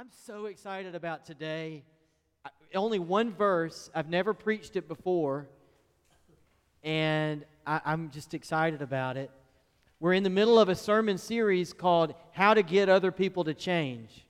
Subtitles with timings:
[0.00, 1.82] I'm so excited about today.
[2.74, 3.90] Only one verse.
[3.94, 5.46] I've never preached it before.
[6.82, 9.30] And I, I'm just excited about it.
[9.98, 13.52] We're in the middle of a sermon series called How to Get Other People to
[13.52, 14.24] Change.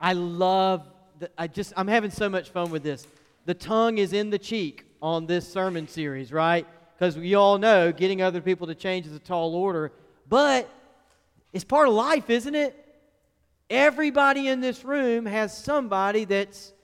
[0.00, 0.88] I love,
[1.20, 3.06] the, I just, I'm having so much fun with this.
[3.44, 6.66] The tongue is in the cheek on this sermon series, right?
[6.98, 9.92] Because we all know getting other people to change is a tall order.
[10.28, 10.68] But
[11.52, 12.81] it's part of life, isn't it?
[13.72, 16.74] Everybody in this room has somebody that's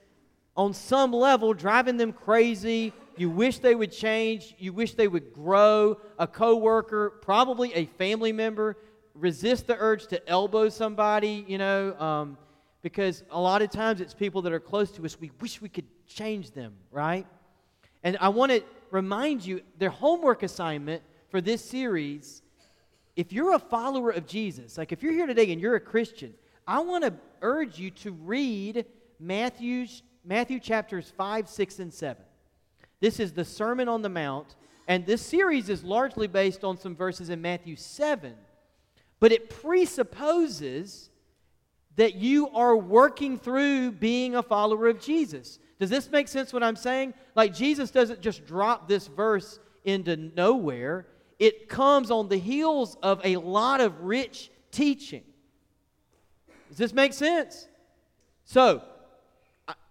[0.57, 2.95] on some level driving them crazy.
[3.19, 4.55] You wish they would change.
[4.59, 6.01] You wish they would grow.
[6.19, 8.79] A coworker, probably a family member.
[9.15, 12.39] Resist the urge to elbow somebody, you know, um,
[12.81, 15.21] because a lot of times it's people that are close to us.
[15.21, 17.27] We wish we could change them, right?
[18.03, 22.41] And I want to remind you their homework assignment for this series
[23.15, 26.33] if you're a follower of Jesus, like if you're here today and you're a Christian,
[26.69, 28.85] I want to urge you to read
[29.19, 32.23] Matthew's, Matthew chapters 5, 6, and 7.
[33.01, 34.55] This is the Sermon on the Mount,
[34.87, 38.35] and this series is largely based on some verses in Matthew 7,
[39.19, 41.09] but it presupposes
[41.97, 45.59] that you are working through being a follower of Jesus.
[45.81, 47.15] Does this make sense what I'm saying?
[47.35, 51.07] Like Jesus doesn't just drop this verse into nowhere
[51.39, 55.23] it comes on the heels of a lot of rich teaching.
[56.69, 57.67] Does this make sense?
[58.45, 58.83] So,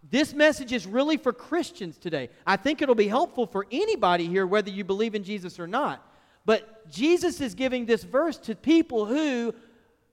[0.10, 2.30] this message is really for Christians today.
[2.46, 6.04] I think it'll be helpful for anybody here, whether you believe in Jesus or not.
[6.46, 9.54] But Jesus is giving this verse to people who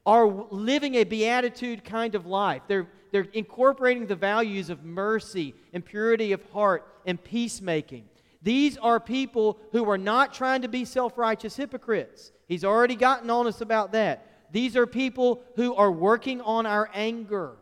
[0.05, 2.63] are living a beatitude kind of life.
[2.67, 8.05] They're, they're incorporating the values of mercy and purity of heart and peacemaking.
[8.43, 12.33] These are people who are not trying to be self righteous hypocrites.
[12.47, 14.27] He's already gotten on us about that.
[14.53, 17.57] These are people who are working on our anger.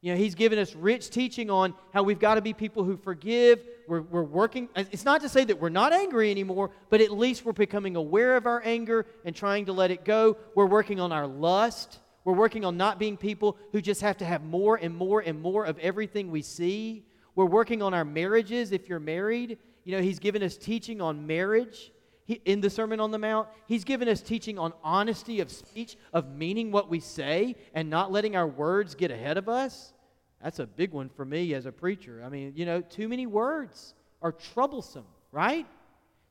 [0.00, 2.96] You know, he's given us rich teaching on how we've got to be people who
[2.96, 3.60] forgive.
[3.88, 4.68] We're, we're working.
[4.76, 8.36] It's not to say that we're not angry anymore, but at least we're becoming aware
[8.36, 10.36] of our anger and trying to let it go.
[10.54, 11.98] We're working on our lust.
[12.24, 15.40] We're working on not being people who just have to have more and more and
[15.40, 17.04] more of everything we see.
[17.34, 21.28] We're working on our marriages if you're married you know, he's given us teaching on
[21.28, 21.92] marriage
[22.26, 23.48] he, in the Sermon on the Mount.
[23.66, 28.12] He's given us teaching on honesty of speech, of meaning what we say, and not
[28.12, 29.94] letting our words get ahead of us.
[30.42, 32.22] That's a big one for me as a preacher.
[32.24, 35.66] I mean, you know, too many words are troublesome, right?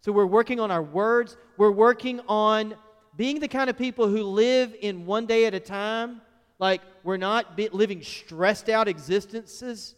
[0.01, 1.37] So we're working on our words.
[1.57, 2.75] We're working on
[3.15, 6.21] being the kind of people who live in one day at a time.
[6.59, 9.95] Like, we're not living stressed out existences.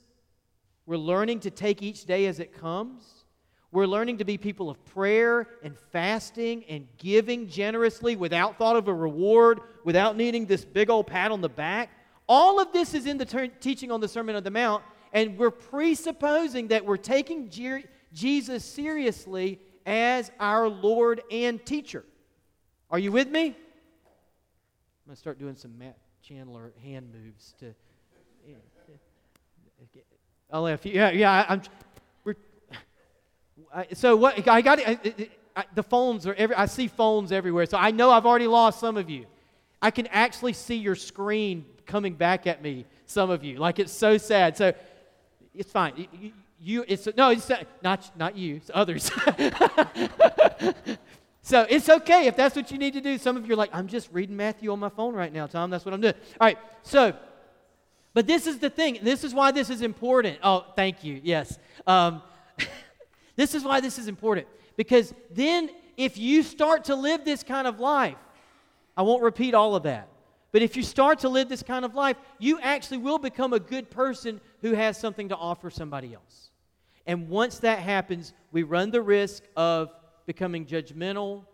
[0.85, 3.16] We're learning to take each day as it comes.
[3.71, 8.87] We're learning to be people of prayer and fasting and giving generously without thought of
[8.87, 11.89] a reward, without needing this big old pat on the back.
[12.29, 15.37] All of this is in the ter- teaching on the Sermon on the Mount, and
[15.37, 22.05] we're presupposing that we're taking Je- Jesus seriously as our Lord and teacher.
[22.89, 23.47] Are you with me?
[23.47, 23.53] I'm
[25.05, 27.73] going to start doing some Matt Chandler hand moves to.
[30.49, 30.93] Only a few.
[30.93, 31.45] Yeah, yeah.
[31.49, 31.61] I'm,
[33.93, 34.79] so what I got
[35.73, 37.65] the phones are every I see phones everywhere.
[37.65, 39.25] So I know I've already lost some of you.
[39.81, 42.85] I can actually see your screen coming back at me.
[43.05, 44.57] Some of you, like it's so sad.
[44.57, 44.73] So
[45.55, 46.07] it's fine.
[46.19, 47.49] You, you it's no, it's
[47.81, 48.57] not not you.
[48.57, 49.03] It's others.
[51.41, 53.17] so it's okay if that's what you need to do.
[53.17, 55.69] Some of you are like, I'm just reading Matthew on my phone right now, Tom.
[55.69, 56.15] That's what I'm doing.
[56.39, 56.57] All right.
[56.83, 57.13] So,
[58.13, 58.99] but this is the thing.
[59.01, 60.39] This is why this is important.
[60.43, 61.21] Oh, thank you.
[61.23, 61.57] Yes.
[61.85, 62.21] Um,
[63.37, 64.47] this is why this is important.
[64.75, 68.17] Because then, if you start to live this kind of life,
[68.97, 70.09] I won't repeat all of that.
[70.51, 73.59] But if you start to live this kind of life, you actually will become a
[73.59, 76.49] good person who has something to offer somebody else.
[77.05, 79.91] And once that happens, we run the risk of
[80.25, 81.45] becoming judgmental.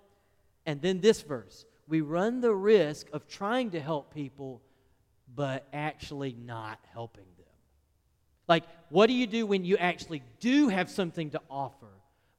[0.65, 4.61] And then this verse we run the risk of trying to help people,
[5.35, 7.32] but actually not helping.
[8.48, 11.88] Like, what do you do when you actually do have something to offer,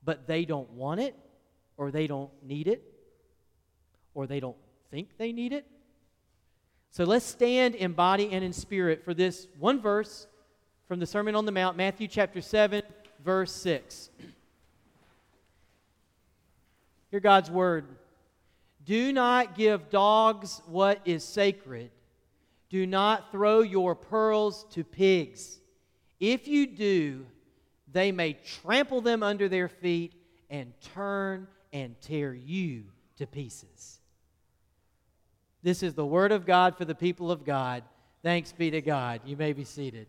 [0.05, 1.15] but they don't want it,
[1.77, 2.83] or they don't need it,
[4.15, 4.57] or they don't
[4.91, 5.67] think they need it?
[6.91, 10.27] So let's stand in body and in spirit for this one verse
[10.87, 12.83] from the Sermon on the Mount, Matthew chapter 7,
[13.25, 14.11] verse 6.
[17.11, 17.87] Hear God's word.
[18.85, 21.91] Do not give dogs what is sacred.
[22.69, 25.61] Do not throw your pearls to pigs.
[26.33, 27.27] If you do,
[27.93, 30.15] they may trample them under their feet
[30.49, 32.85] and turn and tear you
[33.19, 34.01] to pieces.
[35.63, 37.83] This is the word of God for the people of God.
[38.23, 39.21] Thanks be to God.
[39.27, 40.07] You may be seated.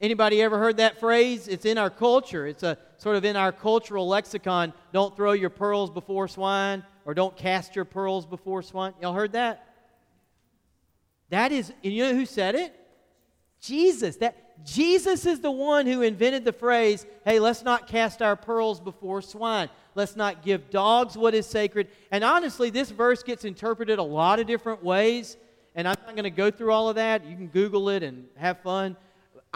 [0.00, 1.46] Anybody ever heard that phrase?
[1.46, 2.46] It's in our culture.
[2.46, 4.72] It's a sort of in our cultural lexicon.
[4.94, 8.94] Don't throw your pearls before swine or don't cast your pearls before swine.
[9.02, 9.74] Y'all heard that?
[11.28, 12.80] That is, and you know who said it?
[13.64, 14.16] Jesus.
[14.16, 18.80] That Jesus is the one who invented the phrase, hey, let's not cast our pearls
[18.80, 19.68] before swine.
[19.94, 21.88] Let's not give dogs what is sacred.
[22.10, 25.36] And honestly, this verse gets interpreted a lot of different ways.
[25.74, 27.24] And I'm not going to go through all of that.
[27.24, 28.96] You can Google it and have fun.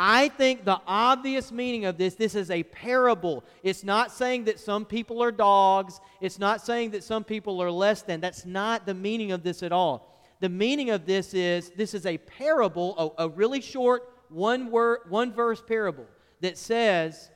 [0.01, 3.45] I think the obvious meaning of this, this is a parable.
[3.65, 6.01] It's not saying that some people are dogs.
[6.21, 8.21] It's not saying that some people are less than.
[8.21, 10.18] That's not the meaning of this at all.
[10.41, 15.01] The meaning of this is this is a parable, a, a really short one word,
[15.09, 16.07] one verse parable
[16.41, 17.31] that says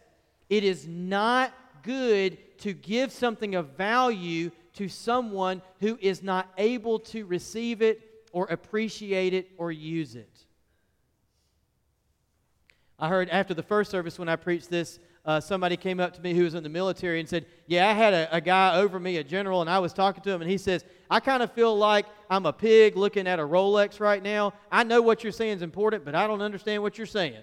[0.48, 1.52] it is not
[1.82, 8.00] good to give something of value to someone who is not able to receive it
[8.32, 10.46] or appreciate it or use it.
[12.98, 16.20] I heard after the first service when I preached this, uh, somebody came up to
[16.20, 18.98] me who was in the military and said, Yeah, I had a, a, guy over
[18.98, 21.52] me, a general, and I was talking to him, and he says, I kind of
[21.52, 24.52] feel like I'm a pig looking at a Rolex right now.
[24.70, 27.42] I know what you're saying is important, but I don't understand what you're saying.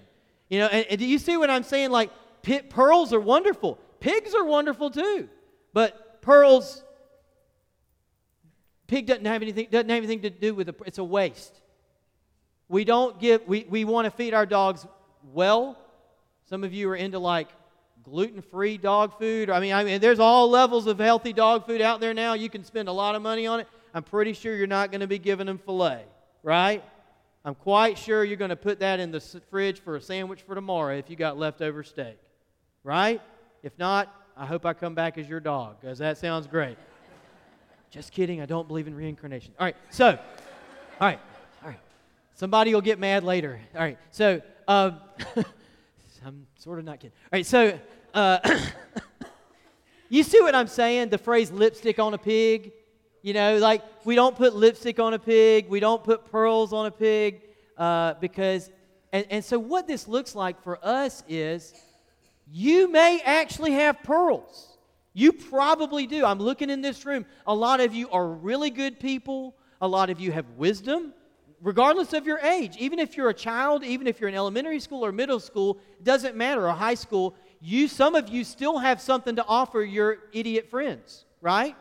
[0.50, 1.90] You know, and, and do you see what I'm saying?
[1.90, 2.10] Like,
[2.42, 5.30] pit, pearls are wonderful, pigs are wonderful too,
[5.72, 6.84] but pearls,
[8.88, 11.58] pig doesn't have anything, doesn't have anything to do with it, it's a waste.
[12.68, 14.86] We don't give, we, we want to feed our dogs
[15.32, 15.78] well.
[16.44, 17.48] Some of you are into like
[18.02, 19.50] gluten free dog food.
[19.50, 22.34] I mean, I mean, there's all levels of healthy dog food out there now.
[22.34, 23.68] You can spend a lot of money on it.
[23.92, 26.04] I'm pretty sure you're not going to be giving them filet,
[26.42, 26.82] right?
[27.44, 29.20] I'm quite sure you're going to put that in the
[29.50, 32.18] fridge for a sandwich for tomorrow if you got leftover steak,
[32.84, 33.20] right?
[33.62, 36.76] If not, I hope I come back as your dog because that sounds great.
[37.90, 38.40] Just kidding.
[38.40, 39.52] I don't believe in reincarnation.
[39.58, 39.76] All right.
[39.90, 40.16] So, all
[41.00, 41.18] right.
[41.62, 41.80] All right.
[42.34, 43.60] Somebody will get mad later.
[43.74, 43.98] All right.
[44.10, 44.92] So, uh,
[46.24, 47.12] I'm sort of not kidding.
[47.32, 47.78] All right, so
[48.12, 48.38] uh,
[50.10, 51.08] you see what I'm saying?
[51.08, 52.72] The phrase lipstick on a pig.
[53.22, 56.86] You know, like we don't put lipstick on a pig, we don't put pearls on
[56.86, 57.42] a pig
[57.76, 58.70] uh, because,
[59.12, 61.74] and, and so what this looks like for us is
[62.50, 64.78] you may actually have pearls.
[65.12, 66.24] You probably do.
[66.24, 67.26] I'm looking in this room.
[67.46, 69.54] A lot of you are really good people.
[69.82, 71.12] A lot of you have wisdom
[71.62, 75.04] regardless of your age, even if you're a child, even if you're in elementary school
[75.04, 79.36] or middle school, doesn't matter, or high school, you some of you still have something
[79.36, 81.76] to offer your idiot friends, right?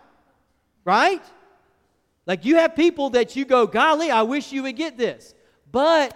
[0.84, 1.24] Right?
[2.26, 5.34] Like you have people that you go, golly, I wish you would get this.
[5.72, 6.16] But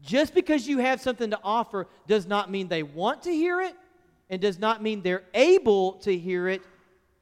[0.00, 3.74] just because you have something to offer does not mean they want to hear it
[4.30, 6.62] and does not mean they're able to hear it,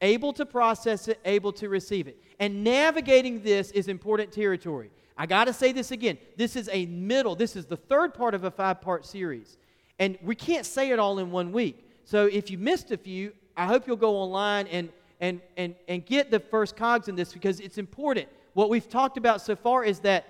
[0.01, 2.21] able to process it, able to receive it.
[2.39, 4.91] And navigating this is important territory.
[5.17, 6.17] I got to say this again.
[6.35, 9.57] This is a middle, this is the third part of a five part series.
[9.99, 11.89] And we can't say it all in one week.
[12.05, 16.05] So if you missed a few, I hope you'll go online and, and, and, and
[16.05, 18.27] get the first cogs in this because it's important.
[18.53, 20.25] What we've talked about so far is that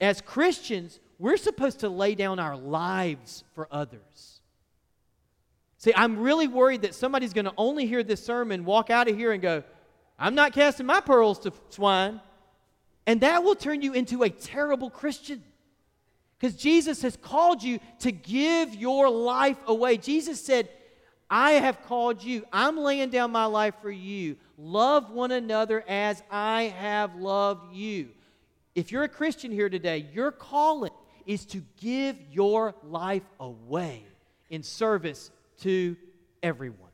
[0.00, 4.40] as Christians, we're supposed to lay down our lives for others.
[5.78, 9.16] See, I'm really worried that somebody's going to only hear this sermon, walk out of
[9.16, 9.64] here, and go,
[10.18, 12.20] I'm not casting my pearls to swine.
[13.06, 15.42] And that will turn you into a terrible Christian.
[16.38, 19.96] Because Jesus has called you to give your life away.
[19.96, 20.68] Jesus said,
[21.30, 22.44] I have called you.
[22.52, 24.36] I'm laying down my life for you.
[24.58, 28.10] Love one another as I have loved you.
[28.74, 30.92] If you're a Christian here today, your calling
[31.26, 34.04] is to give your life away
[34.50, 35.30] in service
[35.60, 35.96] to
[36.42, 36.90] everyone.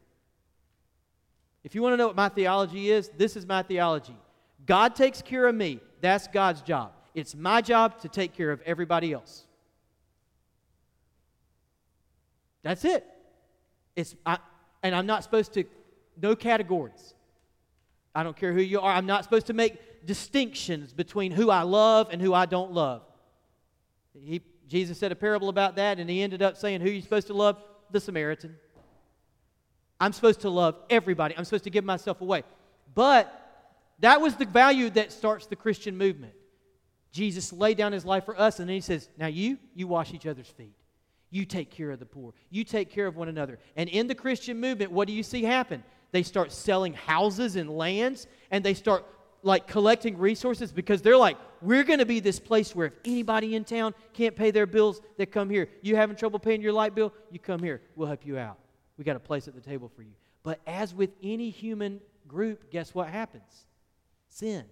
[1.64, 4.16] If you want to know what my theology is, this is my theology.
[4.66, 5.80] God takes care of me.
[6.00, 6.92] That's God's job.
[7.14, 9.44] It's my job to take care of everybody else.
[12.62, 13.06] That's it.
[13.96, 14.38] It's I,
[14.82, 15.64] and I'm not supposed to
[16.20, 17.14] no categories.
[18.14, 18.92] I don't care who you are.
[18.92, 23.02] I'm not supposed to make distinctions between who I love and who I don't love.
[24.12, 27.02] He, Jesus said a parable about that, and he ended up saying, Who are you
[27.02, 27.56] supposed to love?
[27.90, 28.56] The Samaritan.
[30.00, 31.34] I'm supposed to love everybody.
[31.36, 32.42] I'm supposed to give myself away.
[32.94, 33.47] But
[34.00, 36.34] that was the value that starts the Christian movement.
[37.10, 40.12] Jesus laid down his life for us, and then he says, Now you, you wash
[40.12, 40.74] each other's feet.
[41.30, 42.32] You take care of the poor.
[42.50, 43.58] You take care of one another.
[43.76, 45.82] And in the Christian movement, what do you see happen?
[46.10, 49.04] They start selling houses and lands, and they start
[49.42, 53.54] like collecting resources because they're like, we're going to be this place where if anybody
[53.54, 55.68] in town can't pay their bills, they come here.
[55.82, 57.12] You having trouble paying your light bill?
[57.30, 57.82] You come here.
[57.94, 58.58] We'll help you out.
[58.96, 60.12] We got a place at the table for you.
[60.42, 63.66] But as with any human group, guess what happens?
[64.28, 64.64] Sin.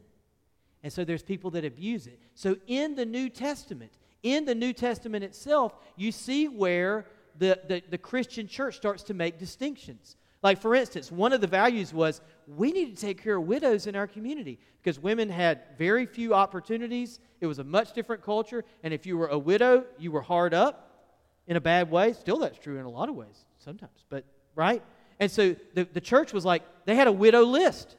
[0.83, 2.21] And so there's people that abuse it.
[2.35, 7.07] So in the New Testament, in the New Testament itself, you see where
[7.39, 10.17] the, the, the Christian church starts to make distinctions.
[10.43, 13.87] Like, for instance, one of the values was we need to take care of widows
[13.87, 17.21] in our community because women had very few opportunities.
[17.41, 18.65] It was a much different culture.
[18.83, 21.11] And if you were a widow, you were hard up
[21.47, 22.13] in a bad way.
[22.13, 24.83] Still, that's true in a lot of ways sometimes, but right?
[25.19, 27.97] And so the, the church was like, they had a widow list.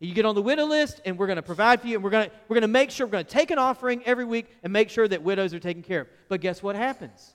[0.00, 2.10] You get on the widow list, and we're going to provide for you, and we're
[2.10, 4.46] going to, we're going to make sure, we're going to take an offering every week
[4.62, 6.08] and make sure that widows are taken care of.
[6.28, 7.34] But guess what happens?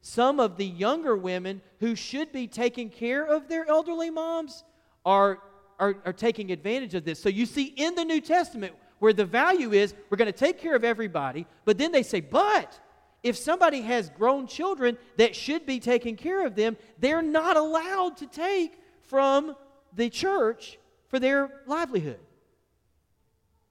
[0.00, 4.64] Some of the younger women who should be taking care of their elderly moms
[5.04, 5.38] are,
[5.78, 7.20] are, are taking advantage of this.
[7.20, 10.58] So you see in the New Testament where the value is we're going to take
[10.58, 12.78] care of everybody, but then they say, but
[13.22, 18.16] if somebody has grown children that should be taking care of them, they're not allowed
[18.18, 19.56] to take from
[19.94, 22.20] the church for their livelihood.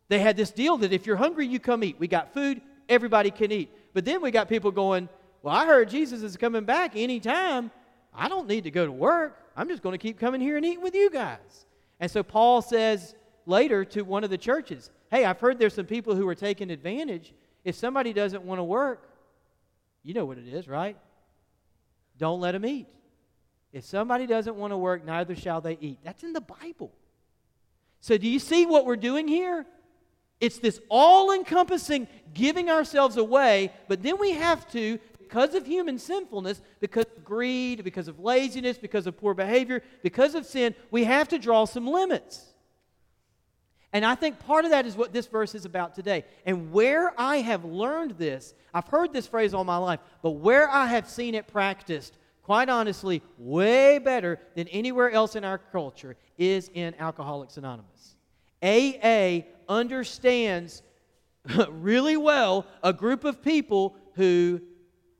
[0.10, 1.98] They had this deal that if you're hungry, you come eat.
[2.00, 3.70] We got food, everybody can eat.
[3.94, 5.10] But then we got people going,
[5.42, 7.72] Well, I heard Jesus is coming back anytime.
[8.14, 9.38] I don't need to go to work.
[9.56, 11.66] I'm just going to keep coming here and eating with you guys.
[12.00, 13.16] And so Paul says
[13.46, 16.70] later to one of the churches, Hey, I've heard there's some people who are taking
[16.72, 17.34] advantage.
[17.64, 19.10] If somebody doesn't want to work,
[20.04, 20.98] you know what it is, right?
[22.18, 22.88] Don't let them eat.
[23.74, 26.00] If somebody doesn't want to work, neither shall they eat.
[26.04, 26.92] That's in the Bible.
[28.00, 29.66] So, do you see what we're doing here?
[30.40, 35.98] It's this all encompassing giving ourselves away, but then we have to, because of human
[35.98, 41.06] sinfulness, because of greed, because of laziness, because of poor behavior, because of sin, we
[41.06, 42.54] have to draw some limits.
[43.94, 46.26] And I think part of that is what this verse is about today.
[46.46, 50.70] And where I have learned this, I've heard this phrase all my life, but where
[50.70, 56.16] I have seen it practiced, quite honestly, way better than anywhere else in our culture,
[56.38, 58.16] is in Alcoholics Anonymous.
[58.64, 60.82] AA understands
[61.70, 64.62] really well a group of people who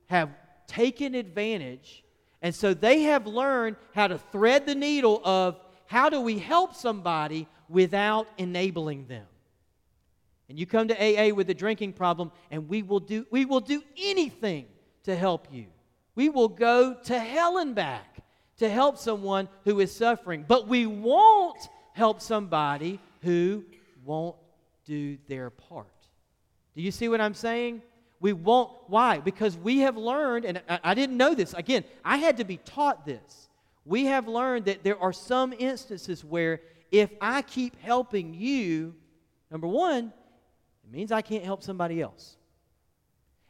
[0.06, 0.30] have
[0.68, 2.02] taken advantage,
[2.42, 6.76] and so they have learned how to thread the needle of how do we help
[6.76, 9.26] somebody without enabling them.
[10.48, 13.60] And you come to AA with a drinking problem, and we will do, we will
[13.60, 14.68] do anything
[15.04, 15.66] to help you.
[16.18, 18.24] We will go to hell and back
[18.58, 21.60] to help someone who is suffering, but we won't
[21.94, 23.64] help somebody who
[24.04, 24.36] won't
[24.84, 25.94] do their part.
[26.76, 27.84] Do you see what I'm saying?
[28.20, 28.72] We won't.
[28.88, 29.20] Why?
[29.20, 31.54] Because we have learned, and I, I didn't know this.
[31.54, 33.48] Again, I had to be taught this.
[33.86, 38.96] We have learned that there are some instances where if I keep helping you,
[39.52, 40.12] number one,
[40.84, 42.37] it means I can't help somebody else.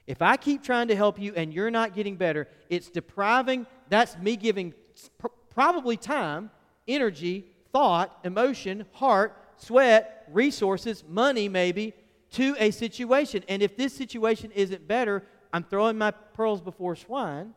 [0.08, 4.18] If I keep trying to help you and you're not getting better, it's depriving, that's
[4.18, 4.74] me giving
[5.18, 6.50] pr- probably time,
[6.88, 11.94] energy, thought, emotion, heart, sweat, resources, money maybe
[12.32, 13.44] to a situation.
[13.50, 17.54] And if this situation isn't better, I'm throwing my pearls before swine.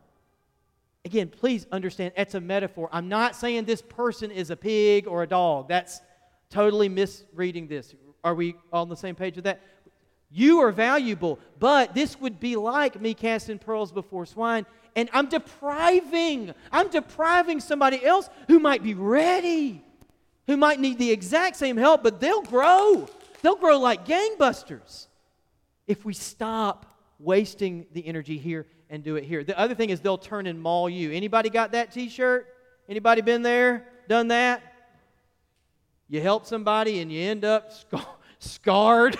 [1.05, 2.89] Again, please understand, it's a metaphor.
[2.91, 5.67] I'm not saying this person is a pig or a dog.
[5.67, 6.01] That's
[6.49, 7.95] totally misreading this.
[8.23, 9.61] Are we on the same page with that?
[10.31, 15.27] You are valuable, but this would be like me casting pearls before swine, and I'm
[15.27, 19.83] depriving, I'm depriving somebody else who might be ready,
[20.47, 23.07] who might need the exact same help, but they'll grow.
[23.41, 25.07] They'll grow like gangbusters
[25.87, 26.85] if we stop
[27.19, 29.43] wasting the energy here and do it here.
[29.43, 31.11] The other thing is they'll turn and maul you.
[31.11, 32.47] Anybody got that t-shirt?
[32.87, 33.87] Anybody been there?
[34.07, 34.61] Done that?
[36.07, 39.17] You help somebody and you end up scar- scarred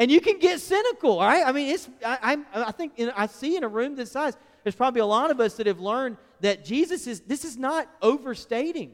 [0.00, 1.46] and you can get cynical, right?
[1.46, 4.34] I mean, it's I, I, I think in, I see in a room this size,
[4.64, 7.86] there's probably a lot of us that have learned that Jesus is this is not
[8.00, 8.92] overstating.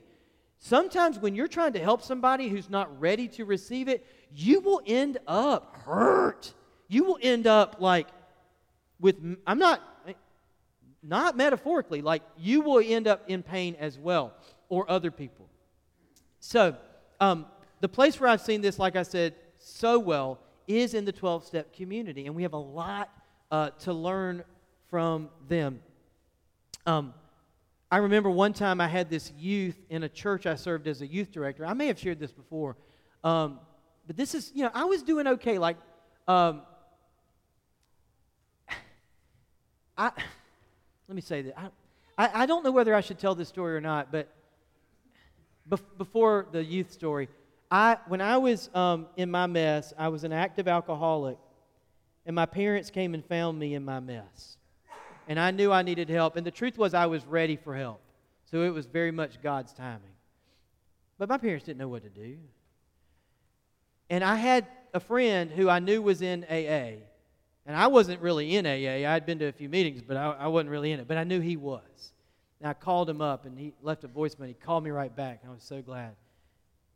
[0.58, 4.82] Sometimes when you're trying to help somebody who's not ready to receive it, you will
[4.84, 6.52] end up hurt.
[6.88, 8.08] You will end up like
[8.98, 9.80] with I'm not
[11.04, 14.34] not metaphorically, like you will end up in pain as well,
[14.68, 15.48] or other people.
[16.40, 16.76] So,
[17.20, 17.46] um,
[17.78, 21.44] the place where I've seen this, like I said, so well is in the 12
[21.44, 23.10] step community, and we have a lot
[23.50, 24.44] uh, to learn
[24.90, 25.80] from them.
[26.86, 27.14] Um,
[27.90, 31.06] I remember one time I had this youth in a church I served as a
[31.06, 31.64] youth director.
[31.64, 32.76] I may have shared this before,
[33.22, 33.60] um,
[34.06, 35.58] but this is, you know, I was doing okay.
[35.58, 35.76] Like,
[36.26, 36.62] um,
[39.98, 40.10] I
[41.08, 41.58] let me say that.
[41.58, 41.68] I,
[42.18, 44.28] I, I, don't know whether I should tell this story or not, but
[45.68, 47.28] bef- before the youth story,
[47.76, 51.36] I, when I was um, in my mess, I was an active alcoholic,
[52.24, 54.56] and my parents came and found me in my mess.
[55.28, 56.36] And I knew I needed help.
[56.36, 58.00] And the truth was, I was ready for help.
[58.50, 60.14] So it was very much God's timing.
[61.18, 62.38] But my parents didn't know what to do.
[64.08, 67.02] And I had a friend who I knew was in AA.
[67.66, 69.06] And I wasn't really in AA.
[69.06, 71.08] I had been to a few meetings, but I, I wasn't really in it.
[71.08, 72.12] But I knew he was.
[72.58, 74.48] And I called him up, and he left a voicemail.
[74.48, 76.14] He called me right back, and I was so glad.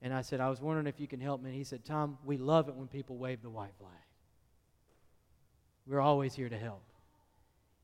[0.02, 1.50] And I said, I was wondering if you can help me.
[1.50, 3.90] And he said, Tom, we love it when people wave the white flag.
[5.86, 6.82] We're always here to help.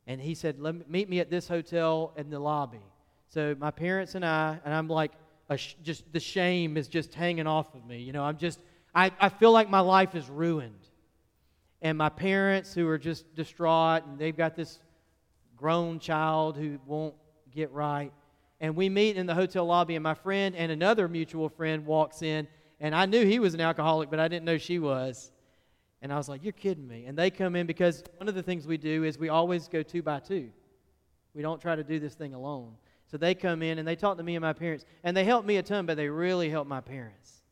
[0.06, 2.84] And he said, Let me, Meet me at this hotel in the lobby.
[3.28, 5.12] So my parents and I, and I'm like,
[5.56, 7.98] sh- just the shame is just hanging off of me.
[7.98, 8.60] You know, I'm just,
[8.94, 10.88] I, I feel like my life is ruined.
[11.82, 14.78] And my parents, who are just distraught, and they've got this
[15.56, 17.14] grown child who won't
[17.50, 18.12] get right.
[18.60, 22.22] And we meet in the hotel lobby, and my friend and another mutual friend walks
[22.22, 22.48] in,
[22.80, 25.30] and I knew he was an alcoholic, but I didn't know she was.
[26.02, 27.06] And I was like, You're kidding me.
[27.06, 29.82] And they come in because one of the things we do is we always go
[29.82, 30.50] two by two.
[31.34, 32.74] We don't try to do this thing alone.
[33.10, 35.44] So they come in and they talk to me and my parents, and they help
[35.44, 37.42] me a ton, but they really help my parents.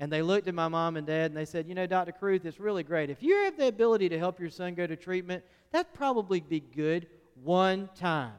[0.00, 2.12] And they looked at my mom and dad and they said, You know, Dr.
[2.12, 3.08] Cruth, it's really great.
[3.08, 6.58] If you have the ability to help your son go to treatment, that'd probably be
[6.58, 7.06] good
[7.42, 8.32] one time.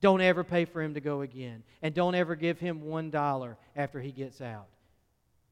[0.00, 1.62] Don't ever pay for him to go again.
[1.82, 4.66] And don't ever give him one dollar after he gets out.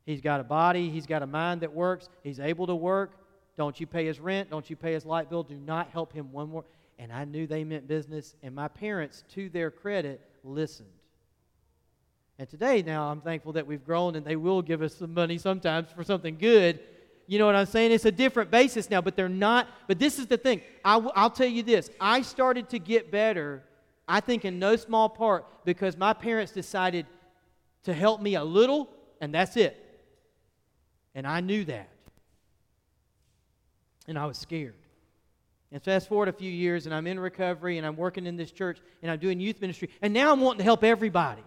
[0.05, 3.13] He's got a body, he's got a mind that works, he's able to work.
[3.57, 6.31] Don't you pay his rent, don't you pay his light bill, do not help him
[6.31, 6.65] one more.
[6.99, 10.89] And I knew they meant business, and my parents, to their credit, listened.
[12.39, 15.39] And today, now, I'm thankful that we've grown and they will give us some money
[15.39, 16.81] sometimes for something good.
[17.27, 17.93] You know what I'm saying?
[17.93, 19.69] It's a different basis now, but they're not.
[19.89, 20.61] But this is the thing.
[20.85, 23.63] I, will tell you this I started to get better,
[24.09, 27.07] I think, in no small part because my parents decided
[27.85, 28.89] to help me a little,
[29.21, 29.83] and that's it.
[31.15, 31.89] And I knew that.
[34.07, 34.75] And I was scared.
[35.73, 38.53] And fast forward a few years, and I'm in recovery, and I'm working in this
[38.53, 41.43] church, and I'm doing youth ministry, and now I'm wanting to help everybody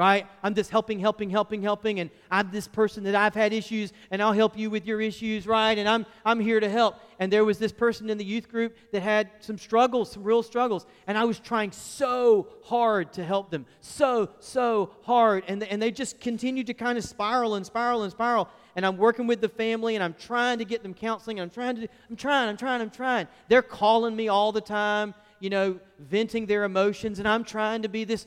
[0.00, 0.26] right?
[0.42, 4.22] I'm just helping, helping, helping, helping, and I'm this person that I've had issues, and
[4.22, 5.76] I'll help you with your issues, right?
[5.76, 6.96] And I'm, I'm here to help.
[7.18, 10.42] And there was this person in the youth group that had some struggles, some real
[10.42, 15.44] struggles, and I was trying so hard to help them, so, so hard.
[15.46, 18.48] And, and they just continued to kind of spiral and spiral and spiral.
[18.76, 21.40] And I'm working with the family, and I'm trying to get them counseling.
[21.40, 23.28] and I'm trying to, I'm trying, I'm trying, I'm trying.
[23.48, 27.88] They're calling me all the time, you know, venting their emotions, and I'm trying to
[27.88, 28.26] be this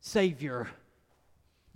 [0.00, 0.68] Savior.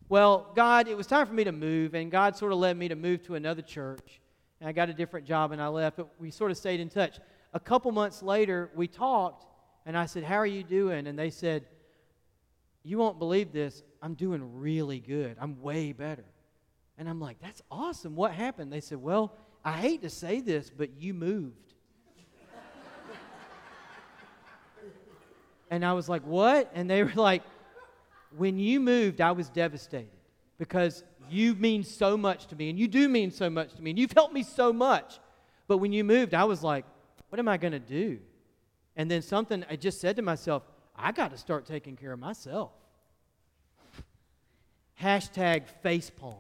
[0.09, 2.89] Well, God, it was time for me to move, and God sort of led me
[2.89, 4.21] to move to another church.
[4.61, 6.89] And I got a different job and I left, but we sort of stayed in
[6.89, 7.19] touch.
[7.55, 9.47] A couple months later, we talked,
[9.87, 11.07] and I said, How are you doing?
[11.07, 11.65] And they said,
[12.83, 13.83] You won't believe this.
[14.03, 15.37] I'm doing really good.
[15.41, 16.25] I'm way better.
[16.99, 18.17] And I'm like, That's awesome.
[18.17, 18.73] What happened?
[18.73, 19.33] They said, Well,
[19.65, 21.75] I hate to say this, but you moved.
[25.71, 26.71] and I was like, What?
[26.75, 27.43] And they were like,
[28.37, 30.11] when you moved, I was devastated
[30.59, 33.91] because you mean so much to me, and you do mean so much to me,
[33.91, 35.19] and you've helped me so much.
[35.69, 36.85] But when you moved, I was like,
[37.29, 38.19] what am I going to do?
[38.97, 40.65] And then something, I just said to myself,
[40.97, 42.73] I got to start taking care of myself.
[45.01, 46.35] Hashtag facepalm.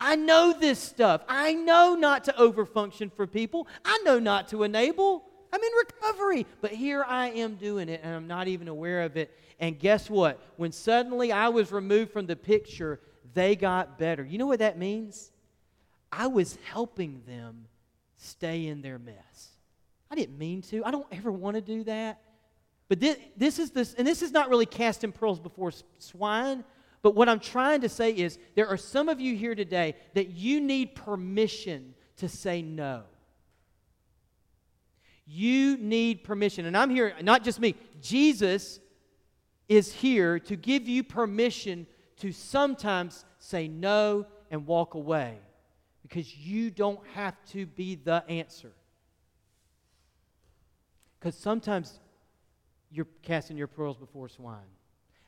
[0.00, 1.22] I know this stuff.
[1.28, 3.68] I know not to overfunction for people.
[3.84, 5.24] I know not to enable.
[5.54, 6.46] I'm in recovery.
[6.60, 9.38] But here I am doing it, and I'm not even aware of it.
[9.60, 10.40] And guess what?
[10.56, 12.98] When suddenly I was removed from the picture,
[13.34, 14.24] they got better.
[14.24, 15.30] You know what that means?
[16.10, 17.66] I was helping them
[18.16, 19.50] stay in their mess.
[20.10, 20.84] I didn't mean to.
[20.84, 22.20] I don't ever want to do that.
[22.88, 26.64] But this, this is this, and this is not really casting pearls before swine.
[27.02, 30.30] But what I'm trying to say is there are some of you here today that
[30.30, 33.04] you need permission to say no.
[35.26, 36.66] You need permission.
[36.66, 38.80] And I'm here, not just me, Jesus
[39.68, 41.86] is here to give you permission
[42.18, 45.38] to sometimes say no and walk away
[46.02, 48.72] because you don't have to be the answer.
[51.18, 51.98] Because sometimes
[52.90, 54.58] you're casting your pearls before swine.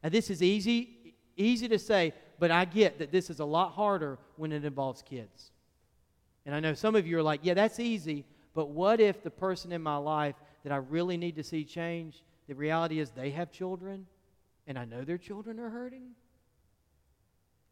[0.02, 3.72] And this is easy, easy to say, but I get that this is a lot
[3.72, 5.50] harder when it involves kids.
[6.44, 8.24] And I know some of you are like, yeah, that's easy,
[8.56, 12.24] but what if the person in my life that I really need to see change,
[12.48, 14.06] the reality is they have children
[14.66, 16.12] and I know their children are hurting?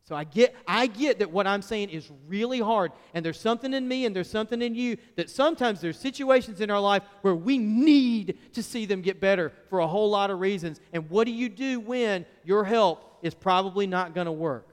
[0.03, 3.73] So I get I get that what I'm saying is really hard and there's something
[3.73, 7.35] in me and there's something in you that sometimes there's situations in our life where
[7.35, 10.81] we need to see them get better for a whole lot of reasons.
[10.92, 14.68] And what do you do when your help is probably not going to work?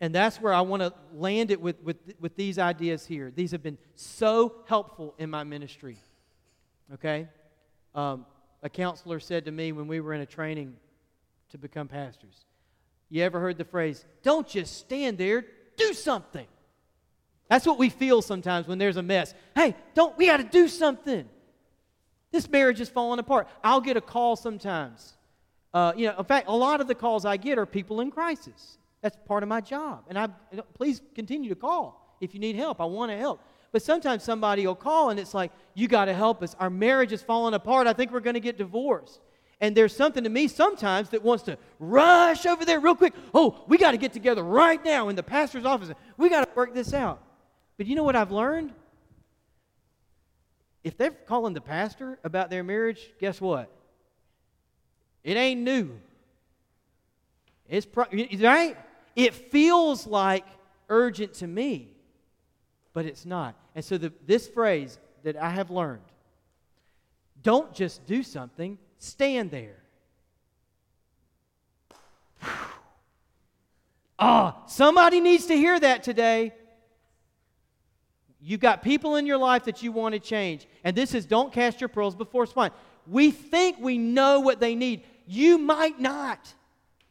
[0.00, 3.32] And that's where I want to land it with, with, with these ideas here.
[3.34, 5.96] These have been so helpful in my ministry.
[6.94, 7.28] Okay?
[7.94, 8.26] Um,
[8.62, 10.76] a counselor said to me when we were in a training
[11.50, 12.44] to become pastors,
[13.08, 16.46] You ever heard the phrase, don't just stand there, Do something.
[17.48, 19.34] That's what we feel sometimes when there's a mess.
[19.54, 21.28] Hey, don't, we got to do something.
[22.32, 23.48] This marriage is falling apart.
[23.62, 25.14] I'll get a call sometimes.
[25.72, 28.10] Uh, you know, in fact, a lot of the calls I get are people in
[28.10, 28.78] crisis.
[29.02, 30.04] That's part of my job.
[30.08, 30.28] And I
[30.74, 32.80] please continue to call if you need help.
[32.80, 33.40] I want to help.
[33.72, 36.56] But sometimes somebody will call and it's like, you got to help us.
[36.58, 37.86] Our marriage is falling apart.
[37.86, 39.20] I think we're going to get divorced.
[39.60, 43.14] And there's something to me sometimes that wants to rush over there real quick.
[43.32, 45.90] Oh, we got to get together right now in the pastor's office.
[46.16, 47.22] We got to work this out.
[47.76, 48.72] But you know what I've learned?
[50.84, 53.70] If they're calling the pastor about their marriage, guess what?
[55.24, 55.98] It ain't new.
[57.68, 58.06] It's pro-
[58.40, 58.76] right.
[59.14, 60.44] It feels like
[60.88, 61.90] urgent to me,
[62.92, 63.54] but it's not.
[63.74, 66.02] And so the, this phrase that I have learned:
[67.42, 69.78] don't just do something; stand there.
[74.18, 76.54] Ah, oh, somebody needs to hear that today.
[78.40, 80.66] You've got people in your life that you want to change.
[80.84, 82.70] And this is don't cast your pearls before swine.
[83.06, 85.02] We think we know what they need.
[85.26, 86.54] You might not.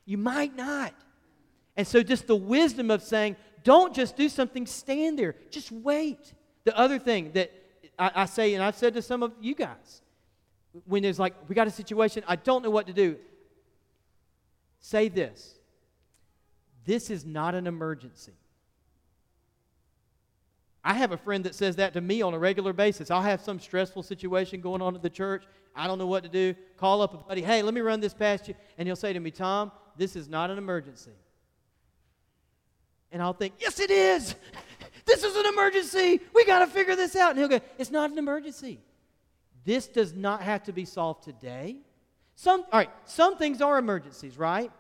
[0.06, 0.94] You might not.
[1.76, 5.36] And so, just the wisdom of saying, don't just do something, stand there.
[5.50, 6.34] Just wait.
[6.64, 7.52] The other thing that
[7.98, 10.02] I, I say, and I've said to some of you guys,
[10.86, 13.18] when there's like, we got a situation, I don't know what to do,
[14.80, 15.56] say this
[16.86, 18.34] this is not an emergency.
[20.84, 23.10] I have a friend that says that to me on a regular basis.
[23.10, 25.46] I'll have some stressful situation going on at the church.
[25.76, 26.54] I don't know what to do.
[26.78, 28.54] Call up a buddy, hey, let me run this past you.
[28.78, 31.12] And he'll say to me, Tom, this is not an emergency.
[33.12, 34.36] And I'll think, yes, it is.
[35.06, 36.20] This is an emergency.
[36.34, 37.30] We got to figure this out.
[37.30, 38.80] And he'll go, it's not an emergency.
[39.64, 41.78] This does not have to be solved today.
[42.36, 44.72] Some, all right, some things are emergencies, right?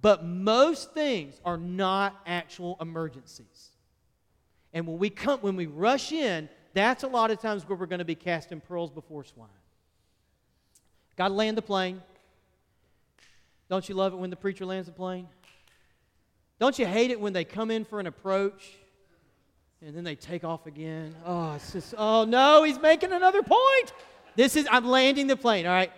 [0.00, 3.70] But most things are not actual emergencies.
[4.72, 7.86] And when we come, when we rush in, that's a lot of times where we're
[7.86, 9.48] going to be casting pearls before swine.
[11.16, 12.02] Got to land the plane.
[13.70, 15.28] Don't you love it when the preacher lands the plane?
[16.58, 18.68] Don't you hate it when they come in for an approach
[19.80, 21.14] and then they take off again?
[21.24, 23.92] Oh, it's just, oh no, he's making another point.
[24.34, 25.92] This is, I'm landing the plane, all right?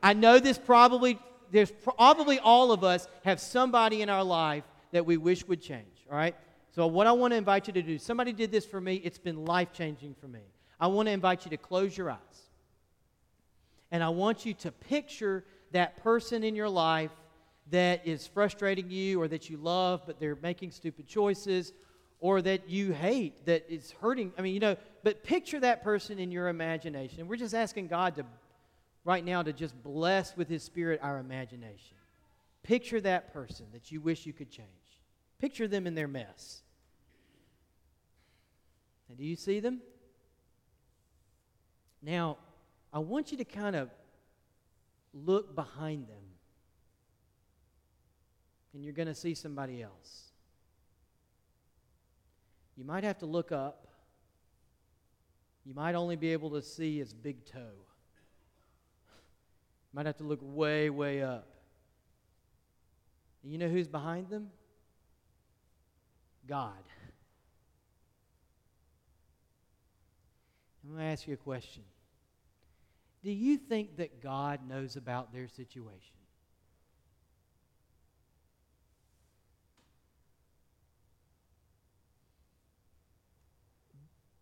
[0.00, 1.18] I know this probably,
[1.50, 6.06] there's probably all of us have somebody in our life that we wish would change,
[6.08, 6.36] all right?
[6.70, 9.18] So, what I want to invite you to do, somebody did this for me, it's
[9.18, 10.42] been life changing for me.
[10.78, 12.18] I want to invite you to close your eyes.
[13.90, 17.10] And I want you to picture that person in your life
[17.70, 21.72] that is frustrating you or that you love, but they're making stupid choices
[22.20, 24.32] or that you hate, that is hurting.
[24.38, 27.28] I mean, you know, but picture that person in your imagination.
[27.28, 28.24] We're just asking God to,
[29.04, 31.96] right now, to just bless with His Spirit our imagination.
[32.62, 34.68] Picture that person that you wish you could change.
[35.38, 36.62] Picture them in their mess.
[39.08, 39.80] And do you see them?
[42.02, 42.38] Now,
[42.92, 43.90] I want you to kind of
[45.24, 46.16] look behind them.
[48.74, 50.32] And you're going to see somebody else.
[52.76, 53.86] You might have to look up.
[55.64, 57.58] You might only be able to see his big toe.
[57.58, 61.48] You might have to look way, way up.
[63.42, 64.50] And you know who's behind them?
[66.46, 66.72] God.
[70.84, 71.82] I'm going to ask you a question.
[73.26, 76.14] Do you think that God knows about their situation?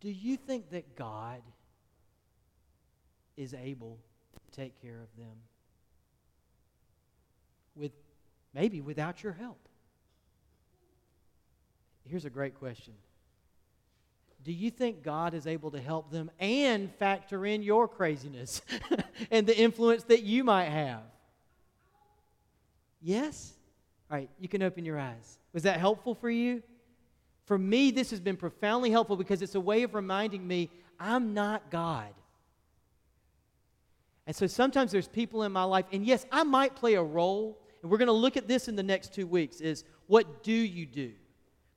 [0.01, 1.40] Do you think that God
[3.38, 3.99] is able
[4.35, 5.35] to take care of them?
[7.75, 7.92] With
[8.53, 9.66] maybe without your help.
[12.07, 12.92] Here's a great question
[14.44, 18.61] do you think God is able to help them and factor in your craziness
[19.30, 21.00] and the influence that you might have?
[23.00, 23.54] Yes?
[24.11, 25.38] All right, you can open your eyes.
[25.54, 26.62] Was that helpful for you?
[27.46, 31.33] For me, this has been profoundly helpful because it's a way of reminding me I'm
[31.33, 32.12] not God.
[34.26, 37.59] And so sometimes there's people in my life, and yes, I might play a role,
[37.83, 40.52] and we're going to look at this in the next two weeks is what do
[40.52, 41.12] you do?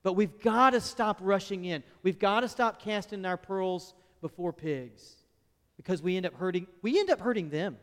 [0.08, 1.82] But we've got to stop rushing in.
[2.02, 3.92] We've got to stop casting our pearls
[4.22, 5.16] before pigs
[5.76, 7.76] because we end up hurting we end up hurting them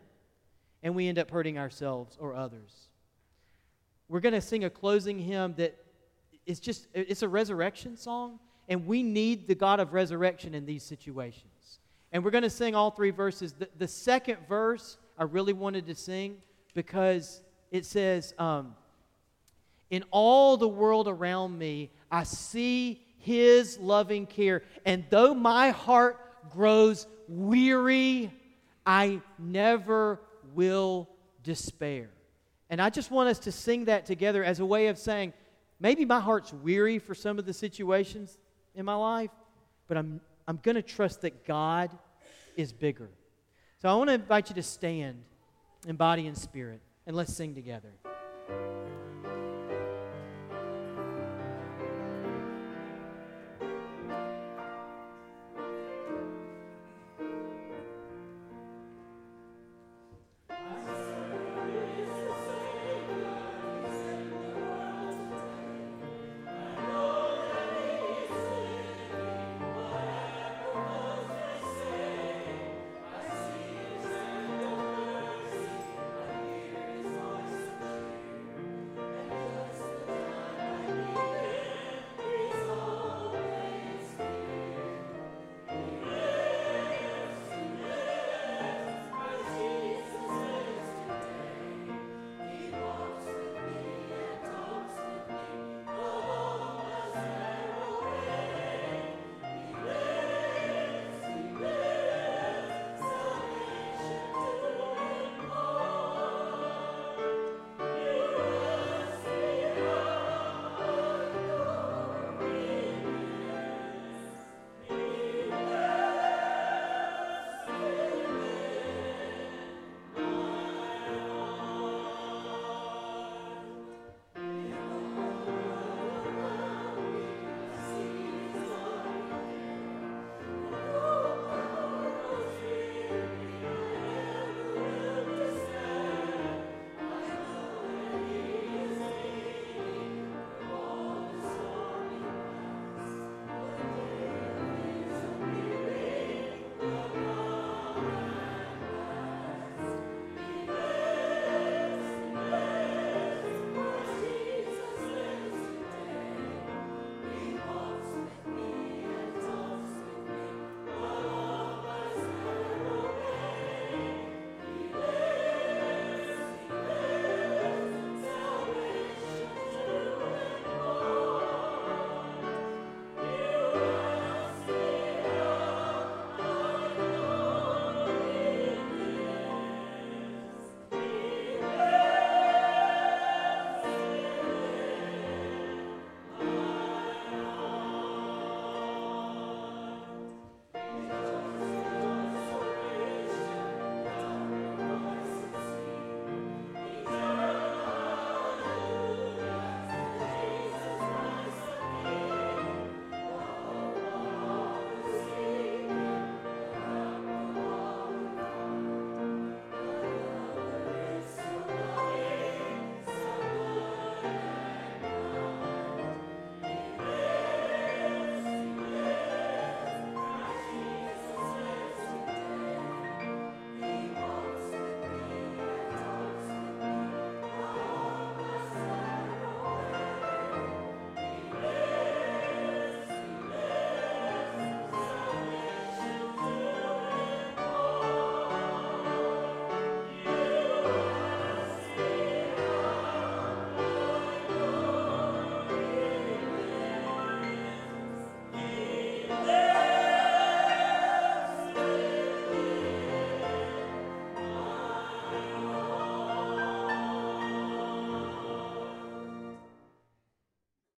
[0.82, 2.88] and we end up hurting ourselves or others.
[4.08, 5.76] We're going to sing a closing hymn that
[6.46, 10.82] is just it's a resurrection song and we need the God of resurrection in these
[10.82, 11.78] situations.
[12.10, 13.52] And we're going to sing all three verses.
[13.52, 16.38] The, the second verse I really wanted to sing
[16.74, 18.74] because it says um,
[19.90, 24.62] in all the world around me, I see His loving care.
[24.84, 28.32] And though my heart grows weary,
[28.84, 30.20] I never
[30.54, 31.08] will
[31.42, 32.10] despair.
[32.70, 35.32] And I just want us to sing that together as a way of saying,
[35.78, 38.38] maybe my heart's weary for some of the situations
[38.74, 39.30] in my life,
[39.88, 41.90] but I'm, I'm going to trust that God
[42.56, 43.10] is bigger.
[43.80, 45.22] So I want to invite you to stand
[45.86, 47.92] in body and spirit, and let's sing together.